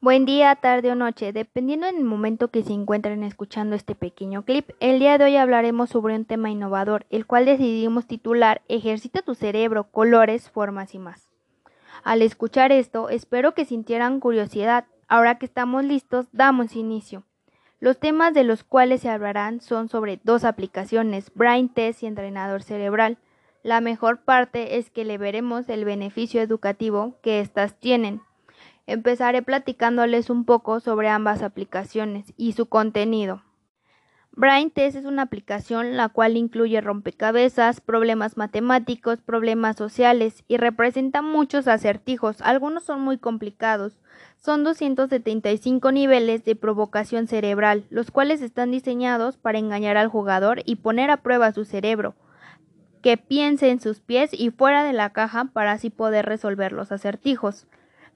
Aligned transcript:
Buen 0.00 0.26
día, 0.26 0.54
tarde 0.54 0.92
o 0.92 0.94
noche, 0.94 1.32
dependiendo 1.32 1.86
del 1.86 2.04
momento 2.04 2.52
que 2.52 2.62
se 2.62 2.72
encuentren 2.72 3.24
escuchando 3.24 3.74
este 3.74 3.96
pequeño 3.96 4.44
clip. 4.44 4.70
El 4.78 5.00
día 5.00 5.18
de 5.18 5.24
hoy 5.24 5.36
hablaremos 5.36 5.90
sobre 5.90 6.14
un 6.14 6.24
tema 6.24 6.50
innovador, 6.50 7.04
el 7.10 7.26
cual 7.26 7.46
decidimos 7.46 8.06
titular 8.06 8.62
Ejercita 8.68 9.22
tu 9.22 9.34
cerebro, 9.34 9.90
colores, 9.90 10.50
formas 10.50 10.94
y 10.94 11.00
más. 11.00 11.28
Al 12.04 12.22
escuchar 12.22 12.70
esto, 12.70 13.08
espero 13.08 13.54
que 13.54 13.64
sintieran 13.64 14.20
curiosidad. 14.20 14.84
Ahora 15.08 15.36
que 15.38 15.46
estamos 15.46 15.82
listos, 15.82 16.28
damos 16.30 16.76
inicio. 16.76 17.24
Los 17.80 17.98
temas 17.98 18.34
de 18.34 18.44
los 18.44 18.62
cuales 18.62 19.00
se 19.00 19.10
hablarán 19.10 19.60
son 19.60 19.88
sobre 19.88 20.20
dos 20.22 20.44
aplicaciones, 20.44 21.32
Brain 21.34 21.68
Test 21.68 22.04
y 22.04 22.06
Entrenador 22.06 22.62
Cerebral. 22.62 23.18
La 23.64 23.80
mejor 23.80 24.20
parte 24.20 24.78
es 24.78 24.90
que 24.90 25.04
le 25.04 25.18
veremos 25.18 25.68
el 25.68 25.84
beneficio 25.84 26.40
educativo 26.40 27.16
que 27.20 27.40
éstas 27.40 27.74
tienen. 27.80 28.20
Empezaré 28.88 29.42
platicándoles 29.42 30.30
un 30.30 30.46
poco 30.46 30.80
sobre 30.80 31.10
ambas 31.10 31.42
aplicaciones 31.42 32.32
y 32.38 32.54
su 32.54 32.70
contenido. 32.70 33.42
Brain 34.32 34.70
Test 34.70 34.96
es 34.96 35.04
una 35.04 35.24
aplicación 35.24 35.98
la 35.98 36.08
cual 36.08 36.38
incluye 36.38 36.80
rompecabezas, 36.80 37.82
problemas 37.82 38.38
matemáticos, 38.38 39.20
problemas 39.20 39.76
sociales 39.76 40.42
y 40.48 40.56
representa 40.56 41.20
muchos 41.20 41.68
acertijos. 41.68 42.40
Algunos 42.40 42.82
son 42.82 43.02
muy 43.02 43.18
complicados. 43.18 43.98
Son 44.38 44.64
275 44.64 45.92
niveles 45.92 46.46
de 46.46 46.56
provocación 46.56 47.26
cerebral, 47.26 47.84
los 47.90 48.10
cuales 48.10 48.40
están 48.40 48.70
diseñados 48.70 49.36
para 49.36 49.58
engañar 49.58 49.98
al 49.98 50.08
jugador 50.08 50.62
y 50.64 50.76
poner 50.76 51.10
a 51.10 51.18
prueba 51.18 51.52
su 51.52 51.66
cerebro 51.66 52.14
que 53.02 53.18
piense 53.18 53.70
en 53.70 53.80
sus 53.80 54.00
pies 54.00 54.30
y 54.32 54.50
fuera 54.50 54.82
de 54.82 54.94
la 54.94 55.10
caja 55.10 55.44
para 55.52 55.72
así 55.72 55.90
poder 55.90 56.24
resolver 56.24 56.72
los 56.72 56.90
acertijos. 56.90 57.66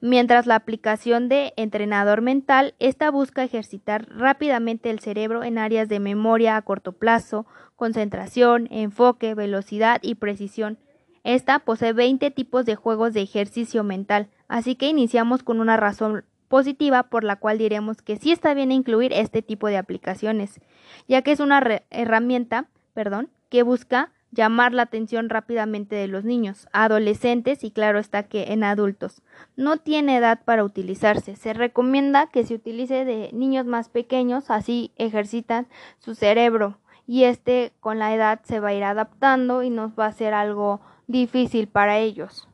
Mientras 0.05 0.47
la 0.47 0.55
aplicación 0.55 1.29
de 1.29 1.53
entrenador 1.55 2.21
mental, 2.21 2.75
esta 2.79 3.09
busca 3.09 3.41
ejercitar 3.41 4.05
rápidamente 4.09 4.89
el 4.89 4.99
cerebro 4.99 5.45
en 5.45 5.57
áreas 5.57 5.87
de 5.87 6.01
memoria 6.01 6.57
a 6.57 6.61
corto 6.61 6.91
plazo, 6.91 7.45
concentración, 7.77 8.67
enfoque, 8.69 9.33
velocidad 9.33 10.01
y 10.03 10.15
precisión. 10.15 10.77
Esta 11.23 11.59
posee 11.59 11.93
20 11.93 12.31
tipos 12.31 12.65
de 12.65 12.75
juegos 12.75 13.13
de 13.13 13.21
ejercicio 13.21 13.85
mental, 13.85 14.27
así 14.49 14.75
que 14.75 14.89
iniciamos 14.89 15.41
con 15.41 15.61
una 15.61 15.77
razón 15.77 16.25
positiva 16.49 17.03
por 17.03 17.23
la 17.23 17.37
cual 17.37 17.57
diremos 17.57 18.01
que 18.01 18.17
sí 18.17 18.33
está 18.33 18.53
bien 18.53 18.73
incluir 18.73 19.13
este 19.13 19.41
tipo 19.41 19.67
de 19.67 19.77
aplicaciones, 19.77 20.59
ya 21.07 21.21
que 21.21 21.31
es 21.31 21.39
una 21.39 21.81
herramienta, 21.91 22.67
perdón, 22.93 23.29
que 23.47 23.63
busca 23.63 24.11
llamar 24.33 24.73
la 24.73 24.83
atención 24.83 25.29
rápidamente 25.29 25.95
de 25.95 26.07
los 26.07 26.23
niños, 26.23 26.67
adolescentes 26.73 27.63
y 27.63 27.71
claro 27.71 27.99
está 27.99 28.23
que 28.23 28.51
en 28.53 28.63
adultos. 28.63 29.21
No 29.55 29.77
tiene 29.77 30.17
edad 30.17 30.39
para 30.43 30.63
utilizarse. 30.63 31.35
Se 31.35 31.53
recomienda 31.53 32.27
que 32.27 32.43
se 32.45 32.55
utilice 32.55 33.05
de 33.05 33.29
niños 33.33 33.65
más 33.65 33.89
pequeños, 33.89 34.49
así 34.49 34.91
ejercitan 34.97 35.67
su 35.99 36.15
cerebro 36.15 36.77
y 37.05 37.25
este 37.25 37.73
con 37.79 37.99
la 37.99 38.13
edad 38.13 38.39
se 38.43 38.59
va 38.59 38.69
a 38.69 38.73
ir 38.73 38.83
adaptando 38.83 39.63
y 39.63 39.69
nos 39.69 39.91
va 39.91 40.07
a 40.07 40.13
ser 40.13 40.33
algo 40.33 40.81
difícil 41.07 41.67
para 41.67 41.99
ellos. 41.99 42.47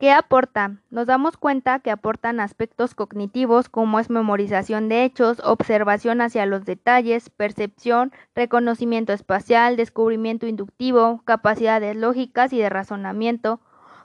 ¿Qué 0.00 0.12
aportan? 0.12 0.80
Nos 0.88 1.06
damos 1.06 1.36
cuenta 1.36 1.80
que 1.80 1.90
aportan 1.90 2.40
aspectos 2.40 2.94
cognitivos 2.94 3.68
como 3.68 4.00
es 4.00 4.08
memorización 4.08 4.88
de 4.88 5.04
hechos, 5.04 5.42
observación 5.44 6.22
hacia 6.22 6.46
los 6.46 6.64
detalles, 6.64 7.28
percepción, 7.28 8.10
reconocimiento 8.34 9.12
espacial, 9.12 9.76
descubrimiento 9.76 10.46
inductivo, 10.46 11.20
capacidades 11.26 11.96
lógicas 11.96 12.54
y 12.54 12.58
de 12.60 12.70
razonamiento, 12.70 13.60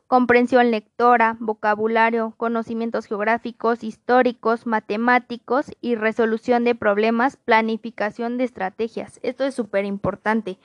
comprensión 0.08 0.70
lectora, 0.70 1.38
vocabulario, 1.40 2.34
conocimientos 2.36 3.06
geográficos, 3.06 3.82
históricos, 3.82 4.66
matemáticos 4.66 5.72
y 5.80 5.96
resolución 5.96 6.66
de 6.66 6.76
problemas, 6.76 7.38
planificación 7.38 8.38
de 8.38 8.44
estrategias. 8.44 9.22
Esto 9.24 9.46
es 9.46 9.56
súper 9.56 9.86
importante. 9.86 10.60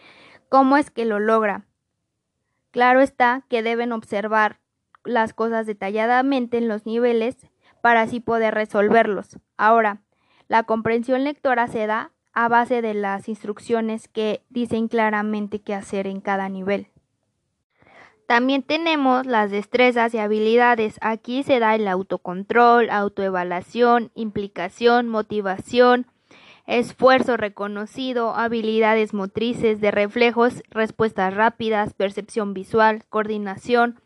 ¿Cómo 0.49 0.77
es 0.77 0.91
que 0.91 1.05
lo 1.05 1.21
logra? 1.21 1.67
Claro 2.73 3.01
está 3.01 3.45
que 3.49 3.63
deben 3.63 3.93
observar 3.93 4.60
las 5.05 5.33
cosas 5.33 5.67
detalladamente 5.67 6.59
en 6.59 6.69
los 6.69 6.87
niveles 6.87 7.37
para 7.81 8.03
así 8.03 8.21
poder 8.21 8.55
resolverlos. 8.55 9.39
Ahora, 9.57 10.03
la 10.49 10.65
comprensión 10.65 11.25
lectora 11.25 11.67
se 11.67 11.87
da 11.87 12.13
a 12.33 12.49
base 12.49 12.83
de 12.83 12.95
las 12.95 13.29
instrucciones 13.29 14.09
que 14.09 14.43
dicen 14.49 14.89
claramente 14.89 15.61
qué 15.61 15.75
hacer 15.75 16.07
en 16.07 16.21
cada 16.21 16.49
nivel. 16.49 16.89
También 18.27 18.63
tenemos 18.63 19.27
las 19.27 19.51
destrezas 19.51 20.15
y 20.15 20.19
habilidades. 20.19 20.99
Aquí 21.01 21.43
se 21.43 21.59
da 21.59 21.75
el 21.75 21.89
autocontrol, 21.89 22.89
autoevaluación, 22.89 24.13
implicación, 24.15 25.09
motivación, 25.09 26.07
esfuerzo 26.69 27.37
reconocido, 27.37 28.37
habilidades 28.37 29.13
motrices 29.15 29.81
de 29.81 29.91
reflejos, 29.91 30.63
respuestas 30.71 31.35
rápidas, 31.35 31.95
percepción 31.95 32.55
visual, 32.55 33.03
coordinación, 33.09 34.01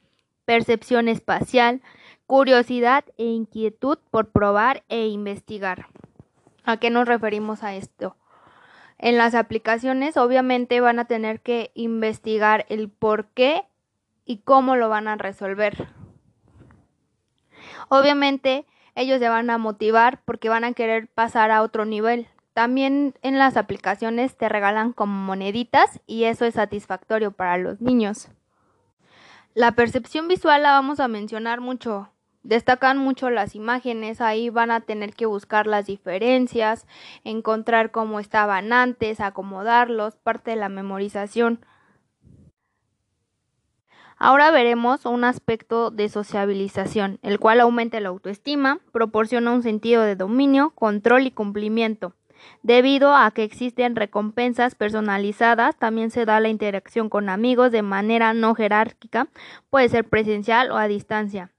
percepción 0.45 1.09
espacial, 1.09 1.83
curiosidad 2.27 3.05
e 3.19 3.25
inquietud 3.25 3.99
por 4.11 4.31
probar 4.31 4.83
e 4.89 5.07
investigar. 5.07 5.89
¿A 6.65 6.79
qué 6.79 6.91
nos 6.91 7.07
referimos 7.07 7.63
a 7.63 7.75
esto? 7.75 8.17
En 8.99 9.19
las 9.19 9.35
aplicaciones 9.35 10.17
obviamente 10.17 10.81
van 10.81 10.99
a 10.99 11.05
tener 11.05 11.41
que 11.41 11.71
investigar 11.75 12.65
el 12.69 12.89
por 12.89 13.27
qué 13.27 13.65
y 14.25 14.39
cómo 14.39 14.77
lo 14.77 14.89
van 14.89 15.09
a 15.09 15.17
resolver. 15.17 15.89
Obviamente 17.89 18.67
ellos 18.95 19.19
se 19.19 19.29
van 19.29 19.51
a 19.51 19.59
motivar 19.59 20.23
porque 20.25 20.49
van 20.49 20.65
a 20.65 20.73
querer 20.73 21.09
pasar 21.09 21.51
a 21.51 21.63
otro 21.63 21.85
nivel. 21.85 22.29
También 22.55 23.15
en 23.23 23.39
las 23.39 23.57
aplicaciones 23.57 24.37
te 24.37 24.49
regalan 24.49 24.93
como 24.93 25.13
moneditas 25.13 26.01
y 26.07 26.25
eso 26.25 26.45
es 26.45 26.55
satisfactorio 26.55 27.33
para 27.33 27.59
los 27.59 27.81
niños. 27.81 28.29
La 29.55 29.71
percepción 29.71 30.27
visual 30.27 30.65
la 30.65 30.73
vamos 30.73 30.99
a 30.99 31.07
mencionar 31.07 31.61
mucho. 31.61 32.11
Destacan 32.43 32.99
mucho 32.99 33.31
las 33.31 33.55
imágenes, 33.55 34.21
ahí 34.21 34.51
van 34.51 34.73
a 34.73 34.81
tener 34.81 35.15
que 35.15 35.27
buscar 35.27 35.69
las 35.69 35.87
diferencias, 35.87 36.89
encontrar 37.23 37.93
cómo 37.93 38.19
estaban 38.19 38.73
antes, 38.73 39.21
acomodarlos, 39.21 40.17
parte 40.17 40.51
de 40.51 40.57
la 40.57 40.69
memorización. 40.69 41.65
Ahora 44.17 44.51
veremos 44.51 45.07
un 45.07 45.23
aspecto 45.23 45.93
de 45.93 46.09
sociabilización, 46.09 47.21
el 47.23 47.39
cual 47.39 47.61
aumenta 47.61 48.01
la 48.01 48.09
autoestima, 48.09 48.81
proporciona 48.91 49.53
un 49.53 49.63
sentido 49.63 50.03
de 50.03 50.17
dominio, 50.17 50.71
control 50.71 51.29
y 51.29 51.31
cumplimiento. 51.31 52.13
Debido 52.63 53.15
a 53.15 53.31
que 53.31 53.45
existen 53.45 53.97
recompensas 53.97 54.75
personalizadas, 54.75 55.77
también 55.77 56.11
se 56.11 56.25
da 56.25 56.41
la 56.41 56.49
interacción 56.49 57.09
con 57.09 57.29
amigos 57.29 57.73
de 57.73 57.83
manera 57.83 58.35
no 58.35 58.55
jerárquica, 58.55 59.29
puede 59.71 59.89
ser 59.89 60.09
presencial 60.09 60.71
o 60.71 60.77
a 60.77 60.89
distancia. 60.89 61.51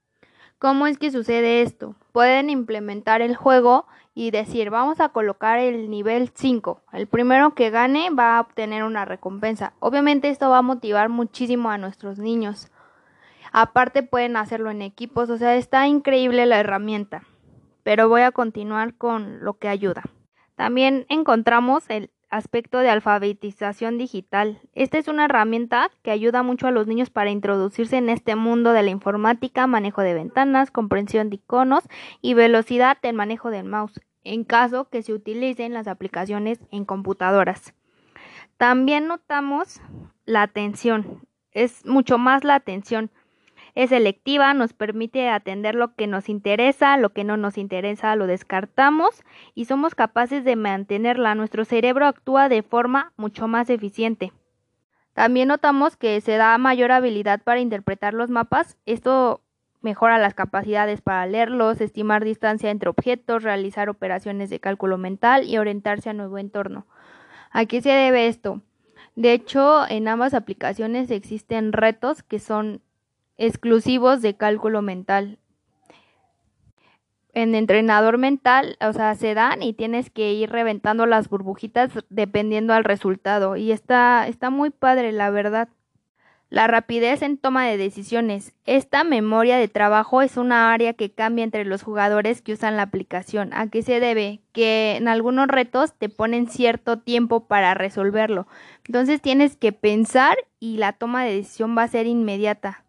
¿Cómo 0.58 0.86
es 0.86 0.98
que 0.98 1.10
sucede 1.10 1.62
esto? 1.62 1.96
Pueden 2.12 2.48
implementar 2.48 3.20
el 3.20 3.36
juego 3.36 3.86
y 4.14 4.30
decir, 4.30 4.70
vamos 4.70 5.00
a 5.00 5.10
colocar 5.10 5.58
el 5.58 5.90
nivel 5.90 6.30
5. 6.34 6.80
El 6.94 7.06
primero 7.06 7.54
que 7.54 7.68
gane 7.68 8.08
va 8.08 8.38
a 8.38 8.40
obtener 8.40 8.82
una 8.82 9.04
recompensa. 9.04 9.74
Obviamente 9.78 10.30
esto 10.30 10.48
va 10.48 10.58
a 10.58 10.62
motivar 10.62 11.10
muchísimo 11.10 11.70
a 11.70 11.76
nuestros 11.76 12.18
niños. 12.18 12.72
Aparte 13.52 14.02
pueden 14.02 14.38
hacerlo 14.38 14.70
en 14.70 14.80
equipos, 14.80 15.28
o 15.28 15.36
sea, 15.36 15.54
está 15.56 15.86
increíble 15.86 16.46
la 16.46 16.58
herramienta. 16.58 17.24
Pero 17.82 18.08
voy 18.08 18.22
a 18.22 18.32
continuar 18.32 18.94
con 18.94 19.44
lo 19.44 19.58
que 19.58 19.68
ayuda. 19.68 20.02
También 20.56 21.06
encontramos 21.08 21.88
el 21.88 22.10
aspecto 22.30 22.78
de 22.78 22.90
alfabetización 22.90 23.98
digital. 23.98 24.60
Esta 24.74 24.98
es 24.98 25.08
una 25.08 25.26
herramienta 25.26 25.90
que 26.02 26.10
ayuda 26.10 26.42
mucho 26.42 26.66
a 26.66 26.70
los 26.70 26.86
niños 26.86 27.10
para 27.10 27.30
introducirse 27.30 27.96
en 27.98 28.08
este 28.08 28.36
mundo 28.36 28.72
de 28.72 28.82
la 28.82 28.90
informática, 28.90 29.66
manejo 29.66 30.02
de 30.02 30.14
ventanas, 30.14 30.70
comprensión 30.70 31.30
de 31.30 31.36
iconos 31.36 31.84
y 32.20 32.34
velocidad 32.34 32.98
del 33.00 33.14
manejo 33.14 33.50
del 33.50 33.64
mouse, 33.64 34.00
en 34.24 34.44
caso 34.44 34.88
que 34.88 35.02
se 35.02 35.12
utilicen 35.12 35.72
las 35.72 35.86
aplicaciones 35.86 36.58
en 36.70 36.84
computadoras. 36.84 37.74
También 38.56 39.06
notamos 39.06 39.80
la 40.24 40.42
atención. 40.42 41.26
Es 41.52 41.86
mucho 41.86 42.18
más 42.18 42.44
la 42.44 42.54
atención. 42.54 43.10
Es 43.76 43.90
selectiva, 43.90 44.54
nos 44.54 44.72
permite 44.72 45.28
atender 45.28 45.74
lo 45.74 45.94
que 45.94 46.06
nos 46.06 46.30
interesa, 46.30 46.96
lo 46.96 47.10
que 47.10 47.24
no 47.24 47.36
nos 47.36 47.58
interesa 47.58 48.16
lo 48.16 48.26
descartamos 48.26 49.22
y 49.54 49.66
somos 49.66 49.94
capaces 49.94 50.44
de 50.44 50.56
mantenerla. 50.56 51.34
Nuestro 51.34 51.66
cerebro 51.66 52.06
actúa 52.06 52.48
de 52.48 52.62
forma 52.62 53.12
mucho 53.18 53.48
más 53.48 53.68
eficiente. 53.68 54.32
También 55.12 55.48
notamos 55.48 55.94
que 55.98 56.22
se 56.22 56.38
da 56.38 56.56
mayor 56.56 56.90
habilidad 56.90 57.42
para 57.42 57.60
interpretar 57.60 58.14
los 58.14 58.30
mapas. 58.30 58.78
Esto 58.86 59.42
mejora 59.82 60.16
las 60.16 60.32
capacidades 60.32 61.02
para 61.02 61.26
leerlos, 61.26 61.82
estimar 61.82 62.24
distancia 62.24 62.70
entre 62.70 62.88
objetos, 62.88 63.42
realizar 63.42 63.90
operaciones 63.90 64.48
de 64.48 64.58
cálculo 64.58 64.96
mental 64.96 65.44
y 65.44 65.58
orientarse 65.58 66.08
a 66.08 66.14
nuevo 66.14 66.38
entorno. 66.38 66.86
¿A 67.50 67.66
qué 67.66 67.82
se 67.82 67.90
debe 67.90 68.26
esto? 68.26 68.62
De 69.16 69.34
hecho, 69.34 69.86
en 69.86 70.08
ambas 70.08 70.32
aplicaciones 70.32 71.10
existen 71.10 71.74
retos 71.74 72.22
que 72.22 72.38
son 72.38 72.80
exclusivos 73.38 74.22
de 74.22 74.36
cálculo 74.36 74.82
mental. 74.82 75.38
en 77.32 77.54
entrenador 77.54 78.16
mental, 78.16 78.78
o 78.80 78.94
sea, 78.94 79.14
se 79.14 79.34
dan 79.34 79.62
y 79.62 79.74
tienes 79.74 80.08
que 80.08 80.32
ir 80.32 80.50
reventando 80.50 81.04
las 81.04 81.28
burbujitas 81.28 81.90
dependiendo 82.08 82.72
al 82.72 82.82
resultado. 82.82 83.56
Y 83.56 83.72
está, 83.72 84.26
está 84.26 84.48
muy 84.48 84.70
padre, 84.70 85.12
la 85.12 85.28
verdad. 85.28 85.68
La 86.48 86.68
rapidez 86.68 87.22
en 87.22 87.36
toma 87.36 87.66
de 87.66 87.76
decisiones. 87.76 88.54
Esta 88.64 89.04
memoria 89.04 89.58
de 89.58 89.66
trabajo 89.66 90.22
es 90.22 90.38
una 90.38 90.72
área 90.72 90.94
que 90.94 91.10
cambia 91.10 91.44
entre 91.44 91.66
los 91.66 91.82
jugadores 91.82 92.40
que 92.40 92.54
usan 92.54 92.76
la 92.76 92.84
aplicación. 92.84 93.52
¿A 93.52 93.68
qué 93.68 93.82
se 93.82 94.00
debe? 94.00 94.40
Que 94.52 94.96
en 94.96 95.08
algunos 95.08 95.48
retos 95.48 95.92
te 95.92 96.08
ponen 96.08 96.46
cierto 96.48 97.00
tiempo 97.00 97.48
para 97.48 97.74
resolverlo. 97.74 98.46
Entonces 98.86 99.20
tienes 99.20 99.56
que 99.56 99.72
pensar 99.72 100.38
y 100.58 100.78
la 100.78 100.94
toma 100.94 101.24
de 101.24 101.34
decisión 101.34 101.76
va 101.76 101.82
a 101.82 101.88
ser 101.88 102.06
inmediata. 102.06 102.85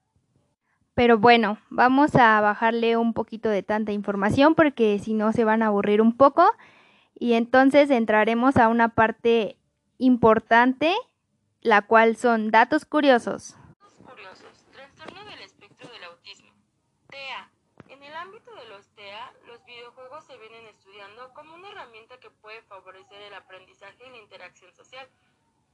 Pero 0.98 1.20
bueno, 1.20 1.60
vamos 1.70 2.16
a 2.16 2.42
bajarle 2.42 2.98
un 2.98 3.14
poquito 3.14 3.50
de 3.50 3.62
tanta 3.62 3.92
información 3.92 4.56
porque 4.56 4.98
si 4.98 5.14
no 5.14 5.32
se 5.32 5.44
van 5.44 5.62
a 5.62 5.68
aburrir 5.68 6.02
un 6.02 6.18
poco. 6.18 6.44
Y 7.14 7.34
entonces 7.34 7.92
entraremos 7.92 8.58
a 8.58 8.68
una 8.68 8.90
parte 8.96 9.60
importante, 10.00 10.96
la 11.62 11.84
cual 11.84 12.16
son 12.18 12.50
datos 12.50 12.86
curiosos. 12.86 13.56
Datos 13.80 13.94
curiosos. 14.10 14.66
Trastorno 14.72 15.24
del 15.26 15.42
espectro 15.42 15.88
del 15.88 16.04
autismo. 16.06 16.50
TEA. 17.12 17.48
En 17.90 18.02
el 18.02 18.16
ámbito 18.16 18.50
de 18.56 18.68
los 18.68 18.88
TEA, 18.96 19.32
los 19.46 19.64
videojuegos 19.66 20.26
se 20.26 20.36
vienen 20.40 20.66
estudiando 20.66 21.32
como 21.36 21.54
una 21.54 21.70
herramienta 21.70 22.20
que 22.20 22.32
puede 22.32 22.64
favorecer 22.64 23.22
el 23.22 23.36
aprendizaje 23.36 24.04
y 24.04 24.10
la 24.10 24.18
interacción 24.18 24.74
social, 24.74 25.08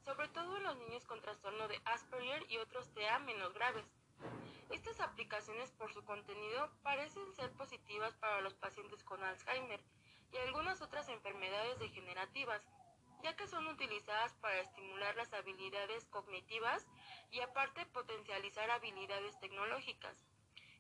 sobre 0.04 0.28
todo 0.28 0.58
en 0.58 0.64
los 0.64 0.75
niños 0.80 1.06
con 1.06 1.22
trastorno 1.22 1.70
de 1.70 1.80
Asperger 1.86 2.44
y 2.50 2.58
otros 2.58 2.94
TEA 2.94 3.20
menos 3.20 3.54
graves. 3.54 3.86
Estas 4.70 5.00
aplicaciones 5.02 5.72
por 5.72 5.94
su 5.94 6.04
contenido 6.04 6.72
parecen 6.81 7.34
ser 7.36 7.52
positivas 7.54 8.16
para 8.16 8.42
los 8.42 8.54
pacientes 8.56 9.04
con 9.04 9.24
Alzheimer 9.24 9.84
y 10.31 10.38
algunas 10.38 10.81
otras 10.81 11.10
enfermedades 11.10 11.78
degenerativas, 11.80 12.66
ya 13.22 13.36
que 13.36 13.48
son 13.48 13.68
utilizadas 13.68 14.34
para 14.42 14.60
estimular 14.60 15.16
las 15.16 15.31
habilidades 15.34 16.06
cognitivas 16.06 16.88
y 17.31 17.40
aparte 17.42 17.86
potencializar 17.86 18.70
habilidades 18.72 19.40
tecnológicas, 19.40 20.18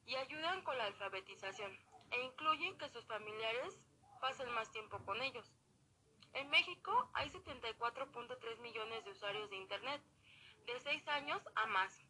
y 0.05 0.15
ayudan 0.15 0.61
con 0.63 0.77
la 0.77 0.85
alfabetización, 0.85 1.71
e 2.11 2.21
incluyen 2.23 2.77
que 2.77 2.89
sus 2.89 3.05
familiares 3.05 3.79
pasen 4.19 4.49
más 4.51 4.71
tiempo 4.71 4.99
con 5.05 5.21
ellos. 5.21 5.53
En 6.33 6.49
México 6.49 7.09
hay 7.13 7.29
74.3 7.29 8.59
millones 8.59 9.05
de 9.05 9.11
usuarios 9.11 9.49
de 9.49 9.57
Internet, 9.57 10.01
de 10.65 10.79
6 10.79 11.07
años 11.09 11.41
a 11.55 11.67
más 11.67 12.03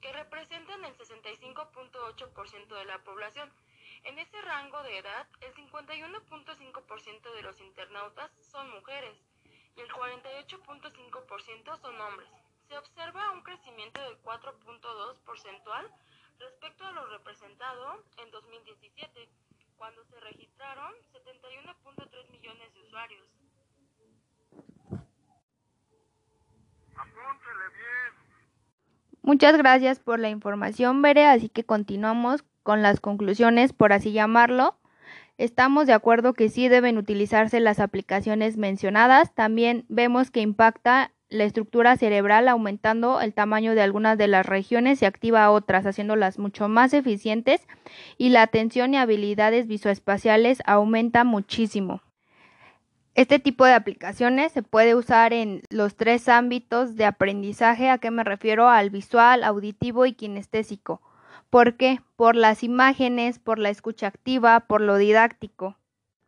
que 0.00 0.12
representan 0.12 0.84
el 0.84 0.96
65.8% 0.96 2.74
de 2.74 2.84
la 2.84 2.98
población. 3.04 3.52
En 4.04 4.18
ese 4.18 4.40
rango 4.42 4.82
de 4.82 4.98
edad, 4.98 5.28
el 5.40 5.54
51.5% 5.54 7.34
de 7.34 7.42
los 7.42 7.60
internautas 7.60 8.30
son 8.40 8.70
mujeres 8.70 9.16
y 9.76 9.80
el 9.80 9.88
48.5% 9.88 11.76
son 11.78 12.00
hombres. 12.00 12.28
Se 12.68 12.78
observa 12.78 13.32
un 13.32 13.42
crecimiento 13.42 14.00
del 14.02 14.20
4.2 14.22 15.18
porcentual 15.24 15.90
respecto 16.38 16.84
a 16.84 16.92
lo 16.92 17.06
representado 17.06 18.04
en 18.18 18.30
2017, 18.30 19.28
cuando 19.76 20.04
se 20.04 20.20
registraron 20.20 20.92
71.3 21.12 22.30
millones 22.30 22.74
de 22.74 22.80
usuarios. 22.80 23.28
Apúntele 26.96 27.68
bien. 27.76 28.25
Muchas 29.26 29.56
gracias 29.56 29.98
por 29.98 30.20
la 30.20 30.28
información, 30.28 31.02
Bere, 31.02 31.26
así 31.26 31.48
que 31.48 31.64
continuamos 31.64 32.44
con 32.62 32.80
las 32.80 33.00
conclusiones, 33.00 33.72
por 33.72 33.92
así 33.92 34.12
llamarlo. 34.12 34.78
Estamos 35.36 35.88
de 35.88 35.94
acuerdo 35.94 36.32
que 36.32 36.48
sí 36.48 36.68
deben 36.68 36.96
utilizarse 36.96 37.58
las 37.58 37.80
aplicaciones 37.80 38.56
mencionadas. 38.56 39.34
También 39.34 39.84
vemos 39.88 40.30
que 40.30 40.42
impacta 40.42 41.10
la 41.28 41.42
estructura 41.42 41.96
cerebral 41.96 42.46
aumentando 42.46 43.20
el 43.20 43.34
tamaño 43.34 43.74
de 43.74 43.82
algunas 43.82 44.16
de 44.16 44.28
las 44.28 44.46
regiones 44.46 45.02
y 45.02 45.06
activa 45.06 45.50
otras, 45.50 45.86
haciéndolas 45.86 46.38
mucho 46.38 46.68
más 46.68 46.94
eficientes 46.94 47.66
y 48.16 48.28
la 48.28 48.42
atención 48.42 48.94
y 48.94 48.98
habilidades 48.98 49.66
visoespaciales 49.66 50.62
aumenta 50.66 51.24
muchísimo. 51.24 52.00
Este 53.16 53.38
tipo 53.38 53.64
de 53.64 53.72
aplicaciones 53.72 54.52
se 54.52 54.62
puede 54.62 54.94
usar 54.94 55.32
en 55.32 55.62
los 55.70 55.96
tres 55.96 56.28
ámbitos 56.28 56.96
de 56.96 57.06
aprendizaje, 57.06 57.88
a 57.88 57.96
qué 57.96 58.10
me 58.10 58.24
refiero 58.24 58.68
al 58.68 58.90
visual, 58.90 59.42
auditivo 59.42 60.04
y 60.04 60.12
kinestésico. 60.12 61.00
¿Por 61.48 61.78
qué? 61.78 62.02
Por 62.16 62.36
las 62.36 62.62
imágenes, 62.62 63.38
por 63.38 63.58
la 63.58 63.70
escucha 63.70 64.06
activa, 64.06 64.60
por 64.60 64.82
lo 64.82 64.98
didáctico. 64.98 65.78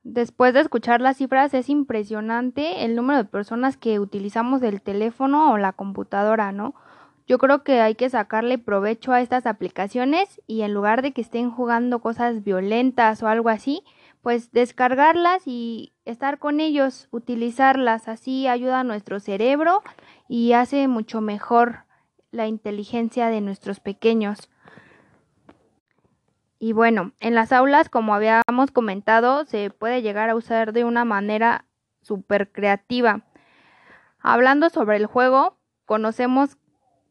Después 0.02 0.54
de 0.54 0.60
escuchar 0.60 1.02
las 1.02 1.18
cifras 1.18 1.52
es 1.52 1.68
impresionante 1.68 2.86
el 2.86 2.96
número 2.96 3.18
de 3.18 3.28
personas 3.28 3.76
que 3.76 4.00
utilizamos 4.00 4.62
el 4.62 4.80
teléfono 4.80 5.52
o 5.52 5.58
la 5.58 5.74
computadora, 5.74 6.52
¿no? 6.52 6.74
Yo 7.26 7.36
creo 7.36 7.64
que 7.64 7.82
hay 7.82 7.96
que 7.96 8.08
sacarle 8.08 8.56
provecho 8.56 9.12
a 9.12 9.20
estas 9.20 9.44
aplicaciones 9.44 10.40
y 10.46 10.62
en 10.62 10.72
lugar 10.72 11.02
de 11.02 11.12
que 11.12 11.20
estén 11.20 11.50
jugando 11.50 11.98
cosas 11.98 12.42
violentas 12.42 13.22
o 13.22 13.28
algo 13.28 13.50
así, 13.50 13.82
pues 14.22 14.52
descargarlas 14.52 15.42
y 15.46 15.92
estar 16.04 16.38
con 16.38 16.60
ellos, 16.60 17.08
utilizarlas, 17.10 18.08
así 18.08 18.46
ayuda 18.46 18.80
a 18.80 18.84
nuestro 18.84 19.20
cerebro 19.20 19.82
y 20.28 20.52
hace 20.52 20.88
mucho 20.88 21.20
mejor 21.20 21.84
la 22.30 22.46
inteligencia 22.46 23.28
de 23.28 23.40
nuestros 23.40 23.80
pequeños. 23.80 24.50
Y 26.58 26.72
bueno, 26.72 27.12
en 27.20 27.34
las 27.34 27.52
aulas, 27.52 27.88
como 27.88 28.14
habíamos 28.14 28.70
comentado, 28.72 29.44
se 29.44 29.70
puede 29.70 30.02
llegar 30.02 30.28
a 30.28 30.34
usar 30.34 30.72
de 30.72 30.84
una 30.84 31.04
manera 31.04 31.64
súper 32.02 32.50
creativa. 32.50 33.22
Hablando 34.20 34.68
sobre 34.68 34.96
el 34.96 35.06
juego, 35.06 35.56
conocemos 35.84 36.58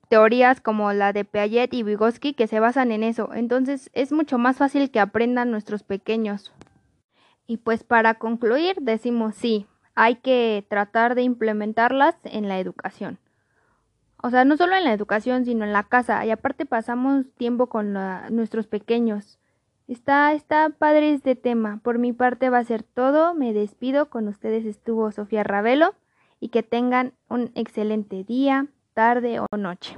teorías 0.09 0.61
como 0.61 0.91
la 0.93 1.13
de 1.13 1.25
Piaget 1.25 1.73
y 1.73 1.83
Vygotsky 1.83 2.33
que 2.33 2.47
se 2.47 2.59
basan 2.59 2.91
en 2.91 3.03
eso. 3.03 3.33
Entonces 3.33 3.89
es 3.93 4.11
mucho 4.11 4.37
más 4.37 4.57
fácil 4.57 4.91
que 4.91 4.99
aprendan 4.99 5.51
nuestros 5.51 5.83
pequeños. 5.83 6.53
Y 7.47 7.57
pues 7.57 7.83
para 7.83 8.15
concluir 8.15 8.75
decimos 8.81 9.35
sí, 9.35 9.65
hay 9.95 10.17
que 10.17 10.65
tratar 10.69 11.15
de 11.15 11.23
implementarlas 11.23 12.15
en 12.23 12.47
la 12.47 12.59
educación. 12.59 13.17
O 14.21 14.29
sea, 14.29 14.45
no 14.45 14.57
solo 14.57 14.75
en 14.75 14.83
la 14.83 14.93
educación, 14.93 15.45
sino 15.45 15.63
en 15.63 15.73
la 15.73 15.83
casa. 15.83 16.25
Y 16.25 16.31
aparte 16.31 16.65
pasamos 16.65 17.25
tiempo 17.37 17.67
con 17.67 17.93
nuestros 18.29 18.67
pequeños. 18.67 19.39
Está, 19.87 20.33
está 20.33 20.69
padre 20.69 21.13
este 21.13 21.35
tema. 21.35 21.79
Por 21.83 21.97
mi 21.97 22.13
parte 22.13 22.49
va 22.49 22.57
a 22.57 22.63
ser 22.63 22.83
todo. 22.83 23.33
Me 23.33 23.53
despido. 23.53 24.09
Con 24.09 24.27
ustedes 24.27 24.65
estuvo 24.65 25.11
Sofía 25.11 25.43
Ravelo. 25.43 25.95
Y 26.39 26.49
que 26.49 26.61
tengan 26.61 27.13
un 27.29 27.51
excelente 27.55 28.23
día, 28.23 28.67
tarde 28.93 29.39
o 29.39 29.45
noche. 29.57 29.97